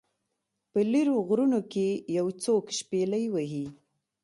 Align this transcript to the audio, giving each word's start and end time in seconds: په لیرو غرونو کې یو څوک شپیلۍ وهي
په 0.71 0.79
لیرو 0.91 1.15
غرونو 1.27 1.59
کې 1.71 1.87
یو 2.17 2.27
څوک 2.43 2.63
شپیلۍ 2.79 3.25
وهي 3.33 3.65